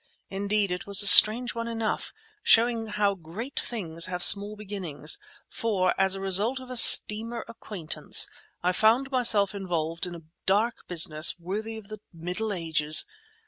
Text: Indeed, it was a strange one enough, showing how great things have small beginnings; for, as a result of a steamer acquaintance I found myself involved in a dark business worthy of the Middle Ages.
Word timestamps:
Indeed, 0.31 0.71
it 0.71 0.87
was 0.87 1.03
a 1.03 1.07
strange 1.07 1.53
one 1.53 1.67
enough, 1.67 2.11
showing 2.41 2.87
how 2.87 3.13
great 3.13 3.59
things 3.59 4.05
have 4.05 4.23
small 4.23 4.55
beginnings; 4.55 5.19
for, 5.47 5.93
as 5.95 6.15
a 6.15 6.19
result 6.19 6.59
of 6.59 6.71
a 6.71 6.75
steamer 6.75 7.45
acquaintance 7.47 8.27
I 8.63 8.71
found 8.71 9.11
myself 9.11 9.53
involved 9.53 10.07
in 10.07 10.15
a 10.15 10.23
dark 10.47 10.87
business 10.87 11.39
worthy 11.39 11.77
of 11.77 11.89
the 11.89 11.99
Middle 12.11 12.51
Ages. 12.51 13.05